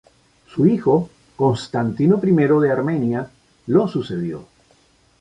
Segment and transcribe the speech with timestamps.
[0.47, 3.29] Su hijo, Constantino I de Armenia,
[3.67, 4.47] lo sucedió.